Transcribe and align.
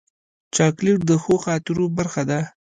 چاکلېټ 0.55 0.99
د 1.09 1.11
ښو 1.23 1.35
خاطرو 1.45 1.85
برخه 1.97 2.23
ده. 2.29 2.39